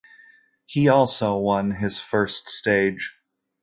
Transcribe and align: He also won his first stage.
He 0.65 0.87
also 0.89 1.37
won 1.37 1.69
his 1.69 1.99
first 1.99 2.47
stage. 2.47 3.19